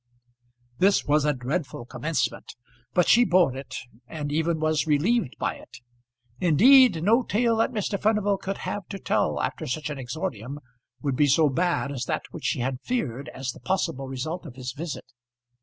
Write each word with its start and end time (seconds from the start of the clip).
This 0.79 1.05
was 1.05 1.25
a 1.25 1.33
dreadful 1.35 1.85
commencement, 1.85 2.55
but 2.95 3.07
she 3.07 3.23
bore 3.23 3.55
it, 3.55 3.75
and 4.07 4.31
even 4.31 4.59
was 4.59 4.87
relieved 4.87 5.35
by 5.37 5.57
it. 5.57 5.77
Indeed, 6.39 7.03
no 7.03 7.21
tale 7.21 7.57
that 7.57 7.69
Mr. 7.71 8.01
Furnival 8.01 8.39
could 8.39 8.57
have 8.65 8.87
to 8.87 8.97
tell 8.97 9.39
after 9.39 9.67
such 9.67 9.91
an 9.91 9.99
exordium 9.99 10.57
would 11.03 11.15
be 11.15 11.27
so 11.27 11.49
bad 11.49 11.91
as 11.91 12.05
that 12.05 12.23
which 12.31 12.45
she 12.45 12.61
had 12.61 12.81
feared 12.81 13.29
as 13.35 13.51
the 13.51 13.59
possible 13.59 14.07
result 14.07 14.43
of 14.47 14.55
his 14.55 14.71
visit. 14.75 15.05